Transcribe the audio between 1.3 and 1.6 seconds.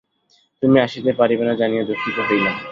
না